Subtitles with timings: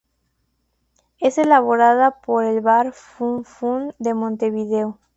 [1.19, 4.97] Es elaborada por el Bar Fun Fun de Montevideo.